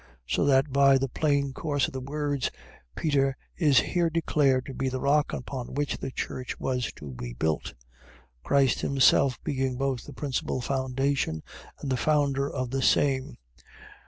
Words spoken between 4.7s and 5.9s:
be the rock, upon